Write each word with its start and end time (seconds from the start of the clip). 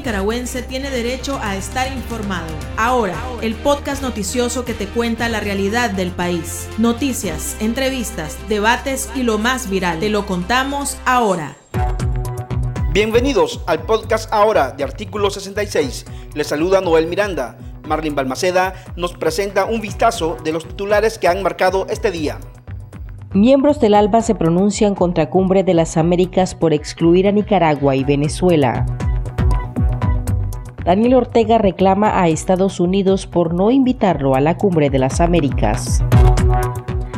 nicaragüense 0.00 0.62
tiene 0.62 0.88
derecho 0.88 1.38
a 1.42 1.56
estar 1.56 1.92
informado. 1.92 2.48
Ahora, 2.78 3.14
el 3.42 3.54
podcast 3.54 4.00
noticioso 4.00 4.64
que 4.64 4.72
te 4.72 4.86
cuenta 4.86 5.28
la 5.28 5.40
realidad 5.40 5.90
del 5.90 6.10
país. 6.10 6.66
Noticias, 6.78 7.54
entrevistas, 7.60 8.38
debates 8.48 9.10
y 9.14 9.24
lo 9.24 9.36
más 9.36 9.68
viral. 9.68 10.00
Te 10.00 10.08
lo 10.08 10.24
contamos 10.24 10.96
ahora. 11.04 11.54
Bienvenidos 12.94 13.60
al 13.66 13.82
podcast 13.82 14.32
ahora 14.32 14.70
de 14.70 14.84
Artículo 14.84 15.28
66. 15.28 16.06
Les 16.32 16.46
saluda 16.46 16.80
Noel 16.80 17.06
Miranda. 17.06 17.58
Marlin 17.86 18.14
Balmaceda 18.14 18.72
nos 18.96 19.12
presenta 19.12 19.66
un 19.66 19.82
vistazo 19.82 20.38
de 20.42 20.52
los 20.52 20.66
titulares 20.66 21.18
que 21.18 21.28
han 21.28 21.42
marcado 21.42 21.86
este 21.90 22.10
día. 22.10 22.40
Miembros 23.34 23.80
del 23.80 23.92
ALBA 23.92 24.22
se 24.22 24.34
pronuncian 24.34 24.94
contra 24.94 25.28
Cumbre 25.28 25.62
de 25.62 25.74
las 25.74 25.98
Américas 25.98 26.54
por 26.54 26.72
excluir 26.72 27.28
a 27.28 27.32
Nicaragua 27.32 27.96
y 27.96 28.02
Venezuela. 28.02 28.86
Daniel 30.84 31.14
Ortega 31.14 31.58
reclama 31.58 32.22
a 32.22 32.28
Estados 32.28 32.80
Unidos 32.80 33.26
por 33.26 33.54
no 33.54 33.70
invitarlo 33.70 34.34
a 34.34 34.40
la 34.40 34.56
Cumbre 34.56 34.88
de 34.88 34.98
las 34.98 35.20
Américas. 35.20 36.02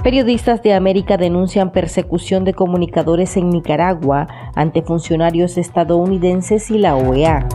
Periodistas 0.03 0.63
de 0.65 0.75
América 0.75 1.17
denuncian 1.17 1.71
persecución 1.71 2.45
de 2.45 2.55
comunicadores 2.55 3.37
en 3.37 3.51
Nicaragua 3.51 4.27
ante 4.57 4.83
funcionarios 4.83 5.59
estadounidenses 5.59 6.73
y 6.73 6.79
la 6.79 6.97
OEA. 6.97 7.47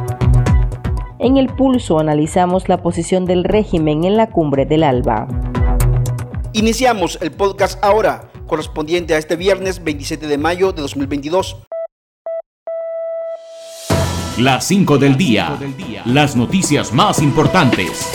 En 1.20 1.36
el 1.36 1.48
pulso 1.48 2.00
analizamos 2.00 2.70
la 2.70 2.82
posición 2.82 3.26
del 3.26 3.44
régimen 3.44 4.06
en 4.06 4.16
la 4.16 4.28
cumbre 4.28 4.66
del 4.66 4.84
ALBA. 4.84 5.28
Iniciamos 6.54 7.20
el 7.22 7.32
podcast 7.32 7.84
ahora 7.84 8.32
correspondiente 8.48 9.14
a 9.14 9.18
este 9.18 9.36
viernes 9.36 9.84
27 9.84 10.26
de 10.26 10.38
mayo 10.38 10.72
de 10.72 10.82
2022. 10.84 11.67
Las 14.38 14.66
5 14.66 15.00
del 15.00 15.18
día. 15.18 15.58
Las 16.06 16.36
noticias 16.36 16.94
más 16.94 17.24
importantes. 17.24 18.08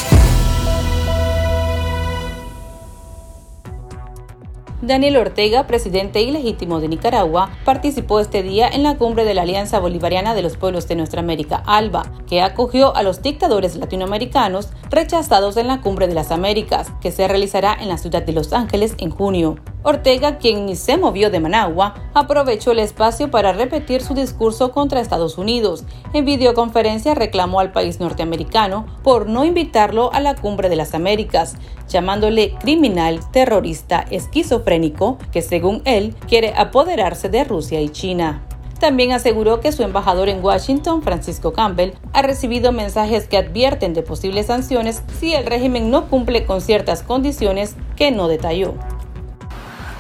Daniel 4.80 5.16
Ortega, 5.16 5.66
presidente 5.66 6.22
ilegítimo 6.22 6.78
de 6.78 6.86
Nicaragua, 6.86 7.50
participó 7.64 8.20
este 8.20 8.44
día 8.44 8.68
en 8.68 8.84
la 8.84 8.98
cumbre 8.98 9.24
de 9.24 9.34
la 9.34 9.42
Alianza 9.42 9.80
Bolivariana 9.80 10.34
de 10.34 10.42
los 10.42 10.56
Pueblos 10.56 10.86
de 10.86 10.94
Nuestra 10.94 11.20
América, 11.20 11.60
ALBA, 11.66 12.04
que 12.28 12.40
acogió 12.40 12.94
a 12.94 13.02
los 13.02 13.20
dictadores 13.22 13.74
latinoamericanos 13.74 14.70
rechazados 14.90 15.56
en 15.56 15.66
la 15.66 15.80
Cumbre 15.80 16.06
de 16.06 16.14
las 16.14 16.30
Américas, 16.30 16.92
que 17.00 17.10
se 17.10 17.26
realizará 17.26 17.76
en 17.80 17.88
la 17.88 17.98
ciudad 17.98 18.22
de 18.22 18.32
Los 18.32 18.52
Ángeles 18.52 18.94
en 18.98 19.10
junio. 19.10 19.56
Ortega, 19.84 20.38
quien 20.38 20.66
ni 20.66 20.76
se 20.76 20.96
movió 20.96 21.30
de 21.30 21.40
Managua, 21.40 21.94
aprovechó 22.14 22.70
el 22.70 22.78
espacio 22.78 23.30
para 23.30 23.52
repetir 23.52 24.02
su 24.02 24.14
discurso 24.14 24.70
contra 24.70 25.00
Estados 25.00 25.38
Unidos. 25.38 25.84
En 26.12 26.24
videoconferencia 26.24 27.14
reclamó 27.14 27.60
al 27.60 27.72
país 27.72 27.98
norteamericano 27.98 28.86
por 29.02 29.26
no 29.28 29.44
invitarlo 29.44 30.12
a 30.12 30.20
la 30.20 30.36
Cumbre 30.36 30.68
de 30.68 30.76
las 30.76 30.94
Américas, 30.94 31.54
llamándole 31.88 32.54
criminal, 32.60 33.20
terrorista, 33.32 34.06
esquizofrénico, 34.10 35.18
que 35.32 35.42
según 35.42 35.82
él 35.84 36.14
quiere 36.28 36.54
apoderarse 36.56 37.28
de 37.28 37.44
Rusia 37.44 37.80
y 37.80 37.88
China. 37.88 38.46
También 38.82 39.12
aseguró 39.12 39.60
que 39.60 39.70
su 39.70 39.84
embajador 39.84 40.28
en 40.28 40.44
Washington, 40.44 41.02
Francisco 41.02 41.52
Campbell, 41.52 41.92
ha 42.12 42.22
recibido 42.22 42.72
mensajes 42.72 43.28
que 43.28 43.36
advierten 43.36 43.94
de 43.94 44.02
posibles 44.02 44.46
sanciones 44.46 45.04
si 45.20 45.34
el 45.34 45.46
régimen 45.46 45.92
no 45.92 46.08
cumple 46.08 46.46
con 46.46 46.60
ciertas 46.60 47.04
condiciones 47.04 47.76
que 47.94 48.10
no 48.10 48.26
detalló. 48.26 48.74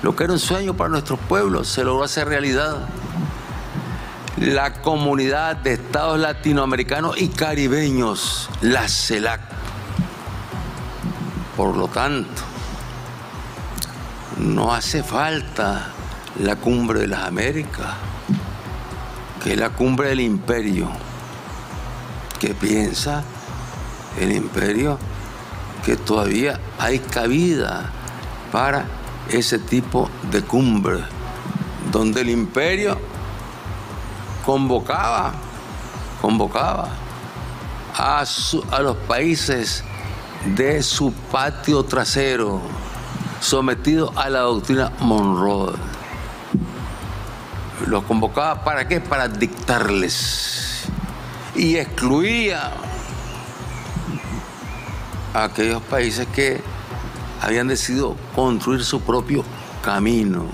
Lo 0.02 0.16
que 0.16 0.24
era 0.24 0.32
un 0.32 0.40
sueño 0.40 0.74
para 0.74 0.90
nuestros 0.90 1.18
pueblos 1.20 1.68
se 1.68 1.84
logró 1.84 2.02
hacer 2.02 2.26
realidad. 2.26 2.88
La 4.36 4.82
comunidad 4.82 5.56
de 5.56 5.74
estados 5.74 6.18
latinoamericanos 6.18 7.20
y 7.20 7.28
caribeños, 7.28 8.50
la 8.60 8.88
CELAC. 8.88 9.40
Por 11.56 11.76
lo 11.76 11.86
tanto, 11.86 12.42
no 14.38 14.74
hace 14.74 15.04
falta 15.04 15.90
la 16.40 16.56
cumbre 16.56 17.00
de 17.00 17.06
las 17.06 17.22
Américas, 17.22 17.94
que 19.44 19.52
es 19.52 19.58
la 19.58 19.70
cumbre 19.70 20.08
del 20.08 20.20
imperio, 20.20 20.90
que 22.40 22.54
piensa 22.54 23.22
el 24.18 24.32
imperio 24.32 24.98
que 25.84 25.96
todavía 25.96 26.58
hay 26.78 26.98
cabida 26.98 27.90
para 28.50 29.01
ese 29.30 29.58
tipo 29.58 30.08
de 30.30 30.42
cumbre, 30.42 30.98
donde 31.90 32.20
el 32.22 32.30
imperio 32.30 32.98
convocaba, 34.44 35.32
convocaba 36.20 36.88
a, 37.96 38.24
a 38.70 38.80
los 38.80 38.96
países 38.96 39.84
de 40.56 40.82
su 40.82 41.12
patio 41.12 41.84
trasero, 41.84 42.60
sometidos 43.40 44.16
a 44.16 44.28
la 44.28 44.40
doctrina 44.40 44.92
Monroe. 45.00 45.74
Los 47.86 48.04
convocaba 48.04 48.64
para 48.64 48.86
qué? 48.86 49.00
Para 49.00 49.28
dictarles. 49.28 50.84
Y 51.54 51.76
excluía 51.76 52.72
a 55.34 55.44
aquellos 55.44 55.82
países 55.82 56.26
que 56.28 56.62
habían 57.42 57.66
decidido 57.66 58.16
construir 58.34 58.84
su 58.84 59.00
propio 59.00 59.44
camino. 59.84 60.46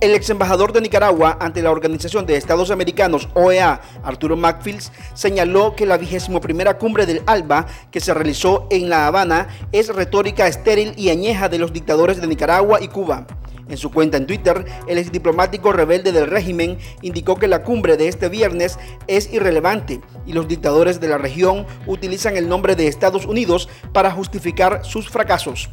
El 0.00 0.14
ex 0.14 0.30
embajador 0.30 0.72
de 0.72 0.80
Nicaragua 0.80 1.36
ante 1.40 1.62
la 1.62 1.70
Organización 1.70 2.26
de 2.26 2.36
Estados 2.36 2.70
Americanos, 2.70 3.28
OEA, 3.34 3.80
Arturo 4.02 4.36
Macfields, 4.36 4.92
señaló 5.14 5.74
que 5.74 5.86
la 5.86 5.98
vigésimo 5.98 6.40
primera 6.40 6.78
cumbre 6.78 7.06
del 7.06 7.22
ALBA 7.26 7.66
que 7.90 8.00
se 8.00 8.14
realizó 8.14 8.66
en 8.70 8.88
La 8.88 9.06
Habana 9.06 9.48
es 9.72 9.88
retórica 9.88 10.46
estéril 10.46 10.94
y 10.96 11.10
añeja 11.10 11.48
de 11.48 11.58
los 11.58 11.72
dictadores 11.72 12.20
de 12.20 12.26
Nicaragua 12.26 12.80
y 12.82 12.88
Cuba. 12.88 13.26
En 13.68 13.76
su 13.76 13.90
cuenta 13.90 14.16
en 14.16 14.26
Twitter, 14.26 14.64
el 14.86 14.98
ex 14.98 15.10
diplomático 15.10 15.72
rebelde 15.72 16.12
del 16.12 16.28
régimen 16.28 16.78
indicó 17.02 17.34
que 17.34 17.48
la 17.48 17.64
cumbre 17.64 17.96
de 17.96 18.06
este 18.06 18.28
viernes 18.28 18.78
es 19.08 19.32
irrelevante 19.32 20.00
y 20.24 20.32
los 20.32 20.46
dictadores 20.46 21.00
de 21.00 21.08
la 21.08 21.18
región 21.18 21.66
utilizan 21.86 22.36
el 22.36 22.48
nombre 22.48 22.76
de 22.76 22.86
Estados 22.86 23.26
Unidos 23.26 23.68
para 23.92 24.12
justificar 24.12 24.84
sus 24.84 25.08
fracasos. 25.08 25.68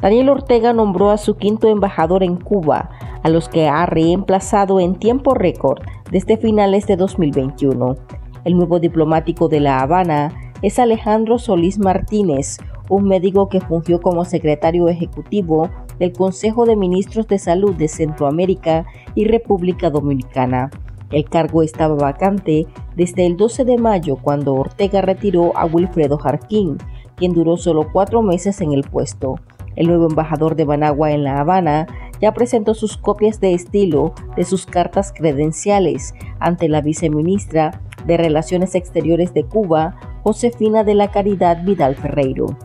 Daniel 0.00 0.30
Ortega 0.30 0.72
nombró 0.72 1.10
a 1.10 1.18
su 1.18 1.36
quinto 1.36 1.68
embajador 1.68 2.24
en 2.24 2.36
Cuba, 2.36 2.90
a 3.22 3.28
los 3.28 3.48
que 3.48 3.68
ha 3.68 3.86
reemplazado 3.86 4.80
en 4.80 4.98
tiempo 4.98 5.34
récord 5.34 5.80
desde 6.10 6.38
finales 6.38 6.86
de 6.86 6.96
2021. 6.96 7.96
El 8.44 8.56
nuevo 8.56 8.80
diplomático 8.80 9.48
de 9.48 9.60
La 9.60 9.80
Habana 9.80 10.32
es 10.62 10.78
Alejandro 10.78 11.38
Solís 11.38 11.78
Martínez, 11.78 12.56
un 12.88 13.04
médico 13.04 13.48
que 13.48 13.60
fungió 13.60 14.00
como 14.00 14.24
secretario 14.24 14.88
ejecutivo 14.88 15.70
del 16.00 16.12
Consejo 16.12 16.64
de 16.64 16.74
Ministros 16.74 17.28
de 17.28 17.38
Salud 17.38 17.76
de 17.76 17.86
Centroamérica 17.86 18.86
y 19.14 19.26
República 19.26 19.90
Dominicana. 19.90 20.70
El 21.12 21.28
cargo 21.28 21.62
estaba 21.62 21.94
vacante 21.94 22.66
desde 22.96 23.26
el 23.26 23.36
12 23.36 23.64
de 23.64 23.76
mayo 23.76 24.16
cuando 24.16 24.54
Ortega 24.54 25.02
retiró 25.02 25.56
a 25.56 25.66
Wilfredo 25.66 26.18
Jarquín, 26.18 26.78
quien 27.16 27.34
duró 27.34 27.56
solo 27.56 27.92
cuatro 27.92 28.22
meses 28.22 28.60
en 28.62 28.72
el 28.72 28.82
puesto. 28.82 29.36
El 29.76 29.88
nuevo 29.88 30.08
embajador 30.08 30.56
de 30.56 30.64
Managua 30.64 31.12
en 31.12 31.22
La 31.22 31.38
Habana 31.38 31.86
ya 32.20 32.32
presentó 32.32 32.74
sus 32.74 32.96
copias 32.96 33.40
de 33.40 33.54
estilo 33.54 34.14
de 34.36 34.44
sus 34.44 34.66
cartas 34.66 35.12
credenciales 35.12 36.14
ante 36.38 36.68
la 36.68 36.80
viceministra 36.80 37.82
de 38.06 38.16
Relaciones 38.16 38.74
Exteriores 38.74 39.34
de 39.34 39.44
Cuba, 39.44 39.96
Josefina 40.22 40.82
de 40.82 40.94
la 40.94 41.10
Caridad 41.10 41.62
Vidal 41.64 41.94
Ferreiro. 41.94 42.56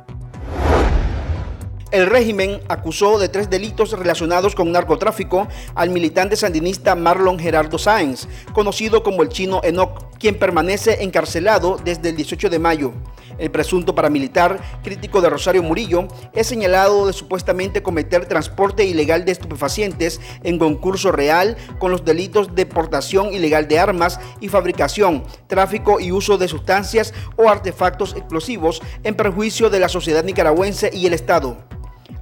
El 1.96 2.08
régimen 2.08 2.60
acusó 2.68 3.18
de 3.20 3.30
tres 3.30 3.50
delitos 3.50 3.94
relacionados 3.94 4.54
con 4.54 4.70
narcotráfico 4.70 5.48
al 5.76 5.92
militante 5.92 6.36
sandinista 6.36 6.94
Marlon 6.94 7.40
Gerardo 7.40 7.78
Sáenz, 7.78 8.28
conocido 8.52 9.02
como 9.02 9.24
el 9.24 9.30
chino 9.30 9.62
Enoch, 9.64 10.14
quien 10.20 10.38
permanece 10.38 11.04
encarcelado 11.06 11.80
desde 11.82 12.10
el 12.10 12.18
18 12.18 12.50
de 12.50 12.60
mayo. 12.60 12.92
El 13.38 13.50
presunto 13.50 13.96
paramilitar, 13.96 14.60
crítico 14.84 15.22
de 15.22 15.30
Rosario 15.30 15.64
Murillo, 15.64 16.10
es 16.34 16.48
señalado 16.48 17.08
de 17.08 17.14
supuestamente 17.14 17.82
cometer 17.82 18.26
transporte 18.26 18.84
ilegal 18.84 19.24
de 19.24 19.32
estupefacientes 19.32 20.20
en 20.44 20.60
concurso 20.60 21.14
real 21.14 21.56
con 21.80 21.92
los 21.92 22.04
delitos 22.04 22.56
de 22.56 22.66
portación 22.66 23.34
ilegal 23.34 23.70
de 23.70 23.80
armas 23.80 24.20
y 24.42 24.50
fabricación, 24.50 25.24
tráfico 25.48 26.02
y 26.02 26.12
uso 26.12 26.38
de 26.38 26.50
sustancias 26.50 27.14
o 27.38 27.48
artefactos 27.48 28.16
explosivos 28.18 28.82
en 29.06 29.16
perjuicio 29.16 29.70
de 29.70 29.80
la 29.80 29.88
sociedad 29.88 30.26
nicaragüense 30.26 30.90
y 30.94 31.06
el 31.06 31.14
Estado. 31.14 31.58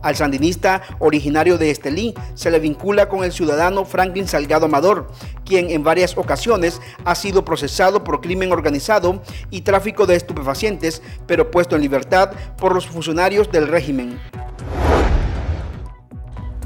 Al 0.03 0.17
sandinista 0.17 0.81
originario 1.00 1.57
de 1.57 1.71
Estelí 1.71 2.13
se 2.35 2.51
le 2.51 2.59
vincula 2.59 3.07
con 3.07 3.23
el 3.23 3.31
ciudadano 3.31 3.85
Franklin 3.85 4.27
Salgado 4.27 4.65
Amador, 4.65 5.09
quien 5.45 5.69
en 5.69 5.83
varias 5.83 6.17
ocasiones 6.17 6.81
ha 7.05 7.15
sido 7.15 7.45
procesado 7.45 8.03
por 8.03 8.19
crimen 8.19 8.51
organizado 8.51 9.23
y 9.50 9.61
tráfico 9.61 10.05
de 10.05 10.15
estupefacientes, 10.15 11.01
pero 11.25 11.50
puesto 11.50 11.77
en 11.77 11.81
libertad 11.81 12.31
por 12.57 12.75
los 12.75 12.85
funcionarios 12.85 13.50
del 13.50 13.69
régimen. 13.69 14.19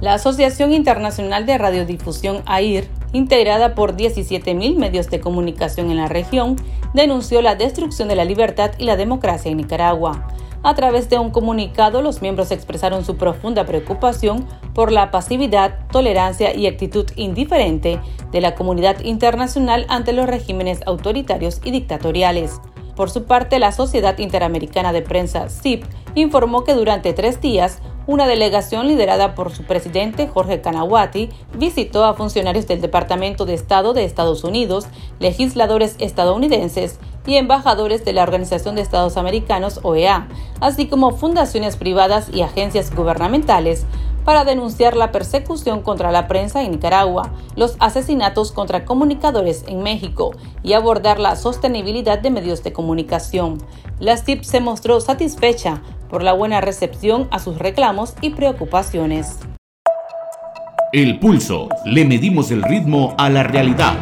La 0.01 0.15
Asociación 0.15 0.73
Internacional 0.73 1.45
de 1.45 1.57
Radiodifusión 1.57 2.41
AIR 2.45 2.96
integrada 3.13 3.75
por 3.75 3.95
17.000 3.95 4.77
medios 4.77 5.09
de 5.09 5.19
comunicación 5.19 5.91
en 5.91 5.97
la 5.97 6.07
región, 6.07 6.55
denunció 6.93 7.41
la 7.41 7.55
destrucción 7.55 8.07
de 8.07 8.15
la 8.15 8.25
libertad 8.25 8.71
y 8.77 8.85
la 8.85 8.95
democracia 8.95 9.51
en 9.51 9.57
Nicaragua. 9.57 10.27
A 10.63 10.73
través 10.73 11.09
de 11.09 11.19
un 11.19 11.29
comunicado, 11.29 12.01
los 12.01 12.21
miembros 12.21 12.51
expresaron 12.51 13.05
su 13.05 13.15
profunda 13.15 13.65
preocupación 13.65 14.45
por 14.73 14.91
la 14.91 15.11
pasividad, 15.11 15.87
tolerancia 15.91 16.53
y 16.55 16.67
actitud 16.67 17.05
indiferente 17.15 17.99
de 18.31 18.41
la 18.41 18.55
comunidad 18.55 18.99
internacional 19.01 19.85
ante 19.87 20.13
los 20.13 20.27
regímenes 20.27 20.81
autoritarios 20.85 21.61
y 21.63 21.71
dictatoriales. 21.71 22.59
Por 22.97 23.11
su 23.11 23.25
parte, 23.25 23.59
la 23.59 23.71
Sociedad 23.71 24.17
Interamericana 24.17 24.91
de 24.91 25.03
Prensa, 25.03 25.49
CIP, 25.49 25.85
informó 26.15 26.63
que 26.63 26.73
durante 26.73 27.13
tres 27.13 27.39
días 27.39 27.79
una 28.07 28.25
delegación 28.25 28.87
liderada 28.87 29.35
por 29.35 29.51
su 29.51 29.63
presidente 29.63 30.27
Jorge 30.27 30.61
Kanawati 30.61 31.29
visitó 31.53 32.05
a 32.05 32.13
funcionarios 32.13 32.65
del 32.65 32.81
Departamento 32.81 33.45
de 33.45 33.53
Estado 33.53 33.93
de 33.93 34.05
Estados 34.05 34.45
Unidos, 34.45 34.87
legisladores 35.19 35.95
estadounidenses 35.99 36.99
y 37.25 37.35
embajadores 37.35 38.05
de 38.05 38.13
la 38.13 38.23
Organización 38.23 38.75
de 38.75 38.81
Estados 38.81 39.17
Americanos, 39.17 39.81
OEA, 39.83 40.29
así 40.61 40.87
como 40.87 41.11
fundaciones 41.11 41.75
privadas 41.75 42.29
y 42.33 42.41
agencias 42.41 42.95
gubernamentales, 42.95 43.85
para 44.27 44.43
denunciar 44.43 44.97
la 44.97 45.13
persecución 45.13 45.81
contra 45.81 46.11
la 46.11 46.27
prensa 46.27 46.61
en 46.61 46.71
Nicaragua, 46.71 47.31
los 47.55 47.77
asesinatos 47.79 48.51
contra 48.51 48.83
comunicadores 48.83 49.63
en 49.69 49.81
México 49.83 50.35
y 50.63 50.73
abordar 50.73 51.17
la 51.17 51.37
sostenibilidad 51.37 52.19
de 52.19 52.29
medios 52.29 52.61
de 52.61 52.73
comunicación. 52.73 53.57
La 54.01 54.17
CIP 54.17 54.43
se 54.43 54.59
mostró 54.59 54.99
satisfecha 54.99 55.81
por 56.09 56.23
la 56.23 56.33
buena 56.33 56.59
recepción 56.59 57.29
a 57.31 57.39
sus 57.39 57.57
reclamos 57.57 58.15
y 58.19 58.31
preocupaciones. 58.31 59.39
El 60.91 61.19
pulso. 61.19 61.69
Le 61.85 62.03
medimos 62.03 62.51
el 62.51 62.63
ritmo 62.63 63.15
a 63.17 63.29
la 63.29 63.43
realidad. 63.43 63.95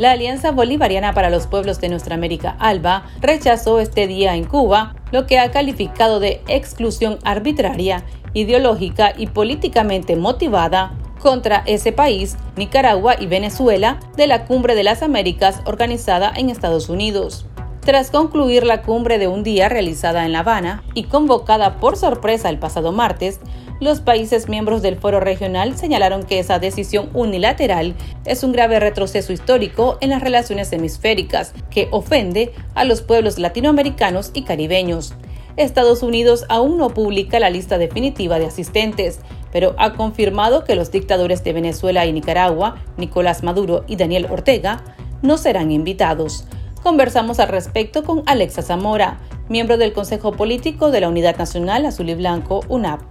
La 0.00 0.12
Alianza 0.12 0.50
Bolivariana 0.50 1.12
para 1.12 1.28
los 1.28 1.46
Pueblos 1.46 1.78
de 1.78 1.90
Nuestra 1.90 2.14
América, 2.14 2.56
ALBA, 2.58 3.04
rechazó 3.20 3.80
este 3.80 4.06
día 4.06 4.34
en 4.34 4.44
Cuba 4.44 4.94
lo 5.12 5.26
que 5.26 5.38
ha 5.38 5.50
calificado 5.50 6.20
de 6.20 6.40
exclusión 6.48 7.18
arbitraria, 7.22 8.06
ideológica 8.32 9.12
y 9.14 9.26
políticamente 9.26 10.16
motivada 10.16 10.94
contra 11.18 11.62
ese 11.66 11.92
país, 11.92 12.38
Nicaragua 12.56 13.16
y 13.20 13.26
Venezuela, 13.26 14.00
de 14.16 14.26
la 14.26 14.46
Cumbre 14.46 14.74
de 14.74 14.84
las 14.84 15.02
Américas 15.02 15.60
organizada 15.66 16.32
en 16.34 16.48
Estados 16.48 16.88
Unidos. 16.88 17.44
Tras 17.82 18.10
concluir 18.10 18.64
la 18.64 18.80
cumbre 18.80 19.18
de 19.18 19.28
un 19.28 19.42
día 19.42 19.68
realizada 19.68 20.24
en 20.24 20.32
La 20.32 20.38
Habana 20.38 20.82
y 20.94 21.04
convocada 21.04 21.76
por 21.76 21.98
sorpresa 21.98 22.48
el 22.48 22.58
pasado 22.58 22.92
martes, 22.92 23.38
los 23.80 24.02
países 24.02 24.48
miembros 24.48 24.82
del 24.82 24.96
foro 24.96 25.20
regional 25.20 25.76
señalaron 25.76 26.22
que 26.22 26.38
esa 26.38 26.58
decisión 26.58 27.08
unilateral 27.14 27.94
es 28.26 28.44
un 28.44 28.52
grave 28.52 28.78
retroceso 28.78 29.32
histórico 29.32 29.96
en 30.02 30.10
las 30.10 30.22
relaciones 30.22 30.72
hemisféricas 30.72 31.54
que 31.70 31.88
ofende 31.90 32.52
a 32.74 32.84
los 32.84 33.00
pueblos 33.00 33.38
latinoamericanos 33.38 34.30
y 34.34 34.42
caribeños. 34.42 35.14
Estados 35.56 36.02
Unidos 36.02 36.44
aún 36.48 36.78
no 36.78 36.90
publica 36.90 37.40
la 37.40 37.50
lista 37.50 37.78
definitiva 37.78 38.38
de 38.38 38.46
asistentes, 38.46 39.20
pero 39.50 39.74
ha 39.78 39.94
confirmado 39.94 40.64
que 40.64 40.76
los 40.76 40.92
dictadores 40.92 41.42
de 41.42 41.54
Venezuela 41.54 42.06
y 42.06 42.12
Nicaragua, 42.12 42.76
Nicolás 42.98 43.42
Maduro 43.42 43.84
y 43.88 43.96
Daniel 43.96 44.26
Ortega, 44.30 44.84
no 45.22 45.38
serán 45.38 45.70
invitados. 45.70 46.44
Conversamos 46.82 47.40
al 47.40 47.48
respecto 47.48 48.04
con 48.04 48.22
Alexa 48.26 48.62
Zamora, 48.62 49.20
miembro 49.48 49.76
del 49.76 49.92
Consejo 49.92 50.32
Político 50.32 50.90
de 50.90 51.00
la 51.00 51.08
Unidad 51.08 51.36
Nacional 51.36 51.84
Azul 51.84 52.08
y 52.08 52.14
Blanco, 52.14 52.60
UNAP 52.68 53.09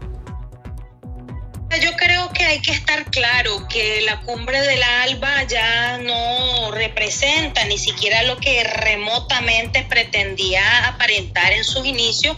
hay 2.49 2.61
que 2.61 2.71
estar 2.71 3.05
claro 3.11 3.67
que 3.67 4.01
la 4.01 4.21
cumbre 4.21 4.59
de 4.59 4.75
la 4.77 5.03
ALBA 5.03 5.43
ya 5.43 5.99
no 5.99 6.71
representa 6.71 7.63
ni 7.65 7.77
siquiera 7.77 8.23
lo 8.23 8.37
que 8.37 8.63
remotamente 8.63 9.85
pretendía 9.87 10.87
aparentar 10.87 11.51
en 11.51 11.63
sus 11.63 11.85
inicios, 11.85 12.35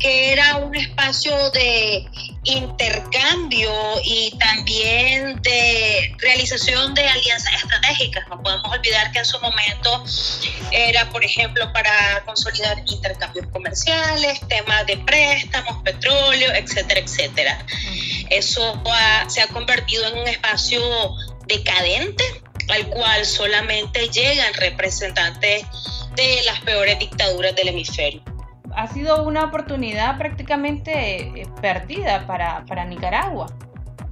que 0.00 0.32
era 0.32 0.56
un 0.56 0.74
espacio 0.74 1.50
de 1.50 2.04
intercambio 2.44 3.70
y 4.04 4.36
también 4.38 5.40
de 5.42 6.14
realización 6.18 6.94
de 6.94 7.06
alianzas 7.06 7.54
estratégicas. 7.54 8.26
No 8.28 8.42
podemos 8.42 8.70
olvidar 8.70 9.10
que 9.12 9.20
en 9.20 9.24
su 9.24 9.38
momento 9.40 10.04
era, 10.70 11.08
por 11.10 11.24
ejemplo, 11.24 11.72
para 11.72 12.22
consolidar 12.24 12.82
intercambios 12.86 13.46
comerciales, 13.48 14.40
temas 14.48 14.86
de 14.86 14.98
préstamos, 14.98 15.82
petróleo, 15.82 16.52
etcétera, 16.54 17.00
etcétera. 17.00 17.66
Eso 18.30 18.82
se 19.28 19.42
ha 19.42 19.46
convertido 19.48 20.06
en 20.08 20.18
un 20.18 20.28
espacio 20.28 20.80
decadente 21.46 22.24
al 22.68 22.86
cual 22.88 23.26
solamente 23.26 24.08
llegan 24.08 24.52
representantes 24.54 25.64
de 26.14 26.42
las 26.46 26.60
peores 26.60 26.98
dictaduras 26.98 27.54
del 27.54 27.68
hemisferio 27.68 28.33
ha 28.76 28.88
sido 28.88 29.22
una 29.24 29.44
oportunidad 29.44 30.18
prácticamente 30.18 31.40
eh, 31.40 31.46
perdida 31.60 32.26
para, 32.26 32.64
para 32.66 32.84
Nicaragua. 32.84 33.46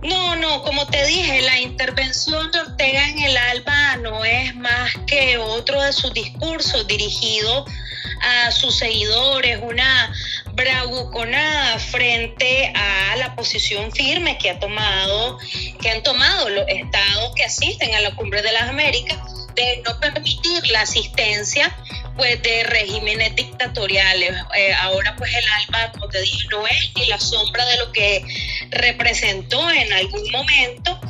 No, 0.03 0.35
no, 0.35 0.63
como 0.63 0.85
te 0.87 1.05
dije, 1.07 1.43
la 1.43 1.61
intervención 1.61 2.51
de 2.51 2.59
Ortega 2.61 3.09
en 3.09 3.21
el 3.21 3.37
ALBA 3.37 3.97
no 3.99 4.25
es 4.25 4.55
más 4.57 4.91
que 5.07 5.39
otro 5.39 5.81
de 5.81 5.93
sus 5.93 6.13
discursos 6.13 6.89
dirigido 6.89 7.65
a 8.21 8.51
sus 8.51 8.77
seguidores, 8.79 9.61
una 9.63 10.13
bravuconada 10.55 11.79
frente 11.79 12.73
a 12.75 13.17
la 13.17 13.35
posición 13.37 13.93
firme 13.93 14.39
que 14.39 14.51
ha 14.51 14.59
tomado, 14.59 15.39
que 15.81 15.91
han 15.91 16.03
tomado 16.03 16.49
los 16.49 16.65
estados 16.69 17.35
que 17.37 17.45
asisten 17.45 17.95
a 17.95 18.01
la 18.01 18.15
Cumbre 18.17 18.43
de 18.43 18.53
las 18.53 18.69
Américas 18.69 19.19
de 19.55 19.83
no 19.87 20.01
permitir 20.01 20.67
la 20.69 20.83
asistencia 20.83 21.75
pues 22.23 22.41
de 22.45 22.63
regímenes 22.63 23.35
dictatoriales. 23.35 24.31
Eh, 24.57 24.73
ahora 24.81 25.13
pues 25.19 25.35
el 25.35 25.45
ALBA, 25.45 25.91
como 25.91 26.07
te 26.07 26.21
dije, 26.21 26.47
no 26.53 26.65
es 26.69 26.93
ni 26.95 27.07
la 27.07 27.19
sombra 27.19 27.65
de 27.67 27.79
lo 27.79 27.91
que 27.91 28.25
representó 28.71 29.69
en 29.69 29.93
algún 29.93 30.31
momento 30.31 31.01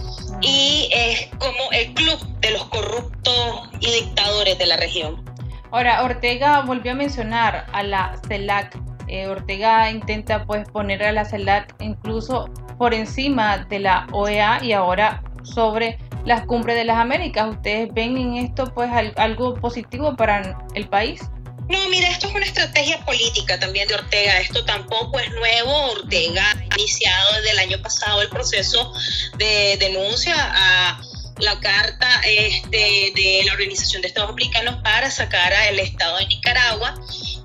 y 0.40 0.88
es 0.90 1.28
como 1.36 1.70
el 1.72 1.92
club 1.92 2.18
de 2.40 2.52
los 2.52 2.64
corruptos 2.64 3.68
y 3.80 3.92
dictadores 3.92 4.56
de 4.56 4.64
la 4.64 4.78
región. 4.78 5.22
Ahora, 5.70 6.02
Ortega 6.02 6.62
volvió 6.62 6.92
a 6.92 6.94
mencionar 6.94 7.66
a 7.74 7.82
la 7.82 8.18
CELAC. 8.26 8.74
Eh, 9.06 9.26
Ortega 9.26 9.90
intenta 9.90 10.46
pues 10.46 10.66
poner 10.70 11.04
a 11.04 11.12
la 11.12 11.26
CELAC 11.26 11.74
incluso 11.80 12.48
por 12.78 12.94
encima 12.94 13.58
de 13.58 13.80
la 13.80 14.06
OEA 14.12 14.60
y 14.62 14.72
ahora 14.72 15.22
sobre 15.42 15.98
las 16.24 16.46
cumbres 16.46 16.76
de 16.76 16.84
las 16.84 16.98
Américas. 16.98 17.48
¿Ustedes 17.50 17.88
ven 17.92 18.16
en 18.16 18.36
esto 18.36 18.72
pues 18.74 18.90
algo 19.16 19.54
positivo 19.54 20.16
para 20.16 20.58
el 20.74 20.88
país? 20.88 21.22
No, 21.68 21.88
mira, 21.88 22.08
esto 22.08 22.28
es 22.28 22.34
una 22.34 22.44
estrategia 22.44 23.02
política 23.04 23.58
también 23.58 23.88
de 23.88 23.94
Ortega. 23.94 24.38
Esto 24.38 24.64
tampoco 24.64 25.18
es 25.18 25.30
nuevo. 25.30 25.92
Ortega 25.92 26.44
ha 26.50 26.74
iniciado 26.76 27.34
desde 27.36 27.50
el 27.52 27.58
año 27.58 27.82
pasado 27.82 28.20
el 28.20 28.28
proceso 28.28 28.92
de 29.38 29.76
denuncia 29.78 30.34
a 30.36 31.00
la 31.38 31.58
carta 31.60 32.20
este, 32.26 33.12
de 33.14 33.42
la 33.46 33.52
Organización 33.52 34.02
de 34.02 34.08
Estados 34.08 34.30
Americanos 34.30 34.76
para 34.82 35.10
sacar 35.10 35.52
al 35.52 35.78
Estado 35.78 36.18
de 36.18 36.26
Nicaragua 36.26 36.94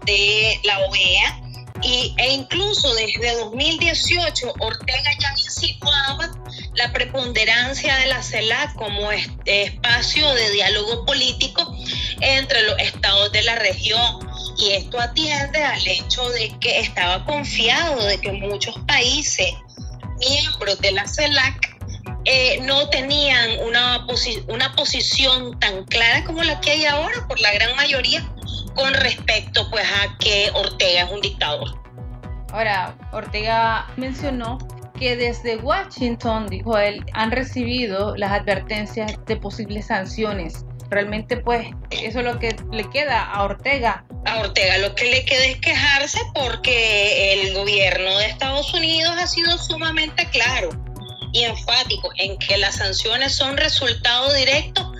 de 0.05 0.59
la 0.63 0.79
OEA. 0.79 1.41
Y, 1.83 2.15
e 2.17 2.33
incluso 2.33 2.91
desde 2.95 3.35
2018 3.35 4.53
Ortega 4.59 5.11
ya 5.19 5.31
insinuaba 5.37 6.31
la 6.77 6.91
preponderancia 6.91 7.95
de 7.97 8.05
la 8.07 8.21
CELAC 8.21 8.75
como 8.75 9.11
espacio 9.11 10.33
de 10.33 10.51
diálogo 10.51 11.05
político 11.05 11.75
entre 12.21 12.63
los 12.63 12.79
estados 12.79 13.31
de 13.31 13.43
la 13.43 13.55
región. 13.55 14.19
Y 14.57 14.71
esto 14.71 14.99
atiende 14.99 15.63
al 15.63 15.85
hecho 15.87 16.29
de 16.29 16.57
que 16.59 16.79
estaba 16.79 17.25
confiado 17.25 18.03
de 18.05 18.19
que 18.19 18.31
muchos 18.31 18.75
países 18.87 19.53
miembros 20.19 20.79
de 20.79 20.91
la 20.91 21.07
CELAC 21.07 21.77
eh, 22.25 22.59
no 22.63 22.89
tenían 22.89 23.59
una, 23.65 24.05
una 24.47 24.75
posición 24.75 25.59
tan 25.59 25.85
clara 25.85 26.23
como 26.25 26.43
la 26.43 26.59
que 26.59 26.71
hay 26.71 26.85
ahora 26.85 27.27
por 27.27 27.39
la 27.39 27.53
gran 27.53 27.75
mayoría 27.75 28.27
con 28.75 28.93
respecto 28.93 29.69
pues 29.69 29.85
a 29.85 30.17
que 30.19 30.51
Ortega 30.53 31.03
es 31.03 31.11
un 31.11 31.21
dictador. 31.21 31.81
Ahora, 32.51 32.95
Ortega 33.11 33.87
mencionó 33.97 34.57
que 34.97 35.15
desde 35.15 35.57
Washington, 35.57 36.47
dijo 36.47 36.77
él, 36.77 37.03
han 37.13 37.31
recibido 37.31 38.15
las 38.17 38.31
advertencias 38.31 39.13
de 39.25 39.37
posibles 39.37 39.87
sanciones. 39.87 40.65
Realmente, 40.89 41.37
pues, 41.37 41.67
eso 41.89 42.19
es 42.19 42.25
lo 42.25 42.39
que 42.39 42.55
le 42.71 42.89
queda 42.89 43.23
a 43.23 43.43
Ortega. 43.43 44.05
A 44.25 44.39
Ortega 44.39 44.77
lo 44.77 44.95
que 44.95 45.05
le 45.05 45.25
queda 45.25 45.45
es 45.45 45.59
quejarse 45.59 46.19
porque 46.33 47.33
el 47.33 47.53
gobierno 47.53 48.17
de 48.17 48.25
Estados 48.25 48.73
Unidos 48.73 49.13
ha 49.17 49.27
sido 49.27 49.57
sumamente 49.57 50.27
claro 50.29 50.69
y 51.33 51.43
enfático 51.43 52.09
en 52.17 52.37
que 52.37 52.57
las 52.57 52.75
sanciones 52.75 53.35
son 53.35 53.57
resultado 53.57 54.33
directo 54.33 54.91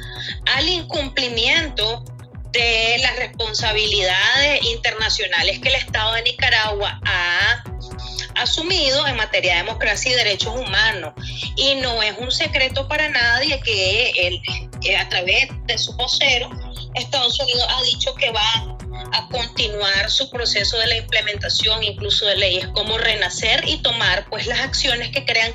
al 0.57 0.67
incumplimiento 0.67 2.03
de 2.51 2.97
las 3.01 3.15
responsabilidades 3.17 4.61
internacionales 4.63 5.59
que 5.59 5.69
el 5.69 5.75
Estado 5.75 6.13
de 6.13 6.23
Nicaragua 6.23 6.99
ha 7.05 7.63
asumido 8.37 9.05
en 9.07 9.15
materia 9.15 9.53
de 9.53 9.63
democracia 9.63 10.11
y 10.11 10.15
derechos 10.15 10.55
humanos. 10.55 11.13
Y 11.55 11.75
no 11.75 12.01
es 12.01 12.17
un 12.17 12.31
secreto 12.31 12.87
para 12.87 13.09
nadie 13.09 13.59
que, 13.61 14.11
él, 14.27 14.41
a 14.97 15.09
través 15.09 15.49
de 15.65 15.77
su 15.77 15.93
vocero, 15.93 16.49
Estados 16.95 17.39
Unidos 17.39 17.67
ha 17.69 17.83
dicho 17.83 18.13
que 18.15 18.31
va 18.31 18.77
a 19.13 19.27
continuar 19.29 20.09
su 20.09 20.29
proceso 20.29 20.77
de 20.79 20.87
la 20.87 20.97
implementación 20.97 21.83
incluso 21.83 22.25
de 22.25 22.35
leyes 22.35 22.67
como 22.67 22.97
renacer 22.97 23.63
y 23.67 23.77
tomar 23.81 24.27
pues 24.29 24.47
las 24.47 24.59
acciones 24.59 25.09
que 25.09 25.23
crean 25.23 25.51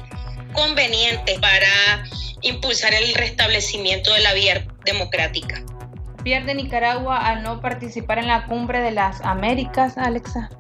convenientes 0.52 1.38
para 1.40 2.04
impulsar 2.42 2.94
el 2.94 3.14
restablecimiento 3.14 4.12
de 4.12 4.20
la 4.20 4.32
vía 4.32 4.66
democrática. 4.84 5.62
¿Pierde 6.22 6.54
Nicaragua 6.54 7.18
al 7.18 7.42
no 7.42 7.60
participar 7.60 8.18
en 8.18 8.28
la 8.28 8.46
cumbre 8.46 8.80
de 8.80 8.92
las 8.92 9.20
Américas, 9.22 9.98
Alexa? 9.98 10.50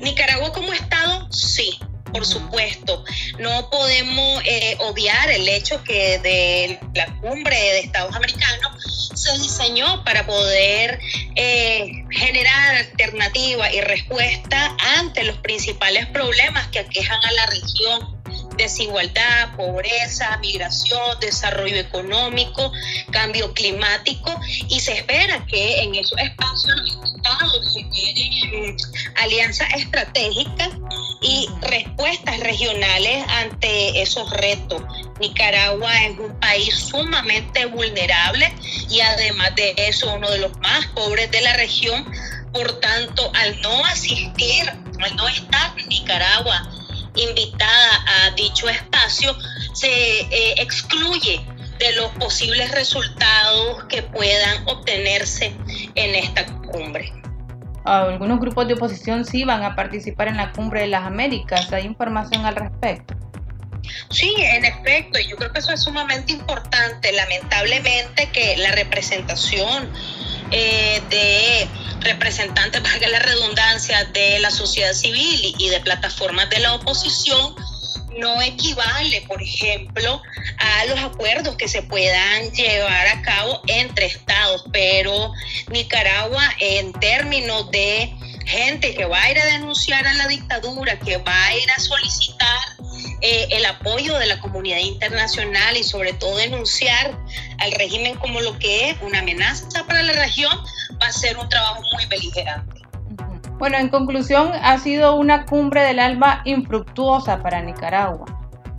Nicaragua 0.00 0.52
como 0.52 0.72
Estado, 0.72 1.30
sí, 1.30 1.78
por 2.12 2.26
supuesto. 2.26 3.04
No 3.38 3.70
podemos 3.70 4.42
eh, 4.44 4.76
obviar 4.80 5.30
el 5.30 5.48
hecho 5.48 5.82
que 5.84 6.18
de 6.18 6.80
la 6.94 7.06
cumbre 7.20 7.56
de 7.56 7.80
Estados 7.80 8.14
Americanos 8.14 9.12
se 9.14 9.38
diseñó 9.38 10.04
para 10.04 10.26
poder 10.26 11.00
eh, 11.34 11.90
generar 12.10 12.76
alternativa 12.76 13.72
y 13.72 13.80
respuesta 13.80 14.76
ante 14.96 15.24
los 15.24 15.36
principales 15.38 16.06
problemas 16.06 16.68
que 16.68 16.80
aquejan 16.80 17.22
a 17.24 17.32
la 17.32 17.46
región 17.46 18.17
desigualdad, 18.58 19.54
pobreza, 19.56 20.36
migración, 20.38 21.18
desarrollo 21.20 21.76
económico, 21.76 22.70
cambio 23.10 23.54
climático 23.54 24.38
y 24.68 24.80
se 24.80 24.92
espera 24.92 25.46
que 25.46 25.82
en 25.82 25.94
esos 25.94 26.18
espacios 26.18 26.76
los 26.94 27.14
estados 27.14 27.74
generen 27.74 28.76
alianzas 29.16 29.68
estratégicas 29.74 30.70
y 31.22 31.48
respuestas 31.62 32.40
regionales 32.40 33.24
ante 33.28 34.02
esos 34.02 34.28
retos. 34.30 34.82
Nicaragua 35.20 35.92
es 36.04 36.18
un 36.18 36.38
país 36.38 36.74
sumamente 36.74 37.66
vulnerable 37.66 38.52
y 38.90 39.00
además 39.00 39.54
de 39.56 39.74
eso 39.76 40.12
uno 40.14 40.30
de 40.30 40.38
los 40.38 40.56
más 40.58 40.86
pobres 40.88 41.30
de 41.30 41.40
la 41.40 41.56
región. 41.56 42.04
Por 42.52 42.80
tanto, 42.80 43.30
al 43.34 43.60
no 43.60 43.84
asistir, 43.84 44.68
al 44.68 45.16
no 45.16 45.28
estar 45.28 45.78
en 45.78 45.88
Nicaragua 45.88 46.77
invitada 47.18 48.04
a 48.06 48.30
dicho 48.32 48.68
espacio, 48.68 49.36
se 49.72 49.88
eh, 49.88 50.54
excluye 50.58 51.44
de 51.78 51.92
los 51.92 52.10
posibles 52.12 52.70
resultados 52.72 53.84
que 53.84 54.02
puedan 54.02 54.66
obtenerse 54.68 55.54
en 55.94 56.14
esta 56.14 56.46
cumbre. 56.46 57.12
Algunos 57.84 58.40
grupos 58.40 58.68
de 58.68 58.74
oposición 58.74 59.24
sí 59.24 59.44
van 59.44 59.62
a 59.62 59.74
participar 59.74 60.28
en 60.28 60.36
la 60.36 60.52
cumbre 60.52 60.82
de 60.82 60.88
las 60.88 61.04
Américas. 61.04 61.72
¿Hay 61.72 61.86
información 61.86 62.44
al 62.44 62.56
respecto? 62.56 63.14
Sí, 64.10 64.34
en 64.36 64.64
efecto, 64.64 65.18
yo 65.18 65.36
creo 65.36 65.52
que 65.52 65.60
eso 65.60 65.72
es 65.72 65.82
sumamente 65.82 66.32
importante. 66.32 67.12
Lamentablemente 67.12 68.28
que 68.30 68.56
la 68.58 68.72
representación 68.72 69.90
eh, 70.50 71.02
de 71.10 71.68
representantes, 72.00 72.82
valga 72.82 73.08
la 73.08 73.18
redundancia, 73.18 74.04
de 74.04 74.38
la 74.38 74.50
sociedad 74.50 74.92
civil 74.92 75.54
y 75.58 75.68
de 75.68 75.80
plataformas 75.80 76.48
de 76.50 76.60
la 76.60 76.74
oposición 76.74 77.54
no 78.18 78.42
equivale, 78.42 79.22
por 79.22 79.42
ejemplo, 79.42 80.22
a 80.58 80.84
los 80.86 80.98
acuerdos 80.98 81.56
que 81.56 81.68
se 81.68 81.82
puedan 81.82 82.50
llevar 82.52 83.06
a 83.06 83.22
cabo 83.22 83.62
entre 83.66 84.06
estados, 84.06 84.64
pero 84.72 85.32
Nicaragua 85.70 86.42
en 86.58 86.92
términos 86.94 87.70
de 87.70 88.12
gente 88.46 88.94
que 88.94 89.04
va 89.04 89.22
a 89.22 89.30
ir 89.30 89.38
a 89.38 89.44
denunciar 89.46 90.06
a 90.06 90.14
la 90.14 90.26
dictadura, 90.26 90.98
que 90.98 91.18
va 91.18 91.44
a 91.46 91.56
ir 91.56 91.70
a 91.70 91.80
solicitar 91.80 92.58
eh, 93.20 93.48
el 93.50 93.66
apoyo 93.66 94.18
de 94.18 94.26
la 94.26 94.40
comunidad 94.40 94.78
internacional 94.78 95.76
y 95.76 95.84
sobre 95.84 96.14
todo 96.14 96.36
denunciar 96.36 97.18
al 97.58 97.72
régimen 97.72 98.16
como 98.16 98.40
lo 98.40 98.58
que 98.58 98.90
es 98.90 98.96
una 99.02 99.20
amenaza 99.20 99.84
para 99.86 100.02
la 100.02 100.12
región, 100.12 100.56
va 101.02 101.06
a 101.06 101.12
ser 101.12 101.36
un 101.36 101.48
trabajo 101.48 101.82
muy 101.92 102.06
beligerante. 102.06 102.82
Bueno, 103.58 103.76
en 103.76 103.88
conclusión, 103.88 104.52
ha 104.54 104.78
sido 104.78 105.16
una 105.16 105.44
cumbre 105.44 105.82
del 105.82 105.98
alma 105.98 106.42
infructuosa 106.44 107.42
para 107.42 107.60
Nicaragua. 107.60 108.26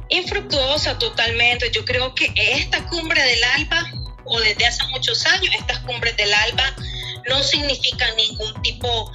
Infructuosa 0.07 0.97
totalmente. 0.97 1.69
Yo 1.71 1.83
creo 1.83 2.15
que 2.15 2.31
esta 2.35 2.85
cumbre 2.87 3.21
del 3.21 3.43
ALBA, 3.43 3.91
o 4.25 4.39
desde 4.39 4.65
hace 4.65 4.83
muchos 4.87 5.25
años, 5.25 5.53
estas 5.53 5.79
cumbres 5.79 6.15
del 6.15 6.33
ALBA 6.33 6.75
no 7.27 7.43
significan 7.43 8.15
ningún 8.15 8.61
tipo 8.61 9.11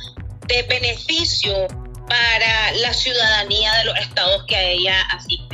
de 0.47 0.63
beneficio 0.65 1.67
para 2.07 2.73
la 2.83 2.93
ciudadanía 2.93 3.73
de 3.79 3.85
los 3.87 3.99
estados 3.99 4.45
que 4.47 4.57
a 4.57 4.63
ella 4.63 5.01
asisten. 5.13 5.54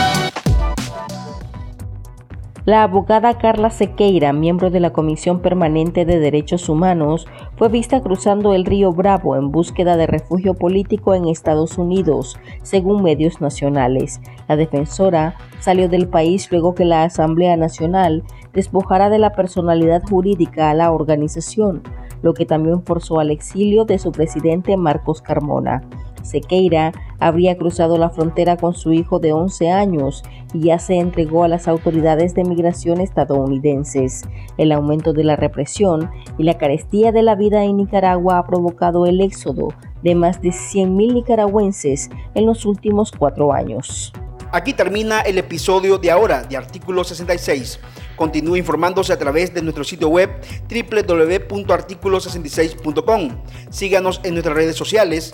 La 2.63 2.83
abogada 2.83 3.39
Carla 3.39 3.71
Sequeira, 3.71 4.33
miembro 4.33 4.69
de 4.69 4.79
la 4.79 4.93
Comisión 4.93 5.39
Permanente 5.39 6.05
de 6.05 6.19
Derechos 6.19 6.69
Humanos, 6.69 7.25
fue 7.57 7.69
vista 7.69 8.01
cruzando 8.01 8.53
el 8.53 8.65
río 8.65 8.93
Bravo 8.93 9.35
en 9.35 9.51
búsqueda 9.51 9.97
de 9.97 10.05
refugio 10.05 10.53
político 10.53 11.15
en 11.15 11.27
Estados 11.27 11.79
Unidos, 11.79 12.37
según 12.61 13.01
medios 13.01 13.41
nacionales. 13.41 14.21
La 14.47 14.57
defensora 14.57 15.37
salió 15.59 15.89
del 15.89 16.07
país 16.07 16.51
luego 16.51 16.75
que 16.75 16.85
la 16.85 17.01
Asamblea 17.01 17.57
Nacional 17.57 18.21
despojara 18.53 19.09
de 19.09 19.17
la 19.17 19.31
personalidad 19.31 20.03
jurídica 20.07 20.69
a 20.69 20.75
la 20.75 20.91
organización, 20.91 21.81
lo 22.21 22.35
que 22.35 22.45
también 22.45 22.83
forzó 22.83 23.19
al 23.19 23.31
exilio 23.31 23.85
de 23.85 23.97
su 23.97 24.11
presidente 24.11 24.77
Marcos 24.77 25.23
Carmona. 25.23 25.81
Sequeira 26.23 26.91
habría 27.19 27.57
cruzado 27.57 27.97
la 27.97 28.09
frontera 28.09 28.57
con 28.57 28.73
su 28.73 28.93
hijo 28.93 29.19
de 29.19 29.33
11 29.33 29.71
años 29.71 30.23
y 30.53 30.61
ya 30.61 30.79
se 30.79 30.95
entregó 30.95 31.43
a 31.43 31.47
las 31.47 31.67
autoridades 31.67 32.33
de 32.33 32.43
migración 32.43 33.01
estadounidenses. 33.01 34.23
El 34.57 34.71
aumento 34.71 35.13
de 35.13 35.23
la 35.23 35.35
represión 35.35 36.09
y 36.37 36.43
la 36.43 36.57
carestía 36.57 37.11
de 37.11 37.23
la 37.23 37.35
vida 37.35 37.63
en 37.63 37.77
Nicaragua 37.77 38.37
ha 38.37 38.45
provocado 38.45 39.05
el 39.05 39.21
éxodo 39.21 39.69
de 40.03 40.15
más 40.15 40.41
de 40.41 40.49
100.000 40.49 41.13
nicaragüenses 41.13 42.09
en 42.33 42.45
los 42.45 42.65
últimos 42.65 43.11
cuatro 43.11 43.53
años. 43.53 44.11
Aquí 44.53 44.73
termina 44.73 45.21
el 45.21 45.37
episodio 45.37 45.97
de 45.97 46.11
ahora 46.11 46.43
de 46.43 46.57
Artículo 46.57 47.05
66. 47.05 47.79
Continúe 48.17 48.57
informándose 48.57 49.13
a 49.13 49.17
través 49.17 49.53
de 49.53 49.61
nuestro 49.61 49.85
sitio 49.85 50.09
web 50.09 50.29
www.articulo66.com. 50.69 53.29
Síganos 53.69 54.19
en 54.25 54.33
nuestras 54.33 54.57
redes 54.57 54.75
sociales. 54.75 55.33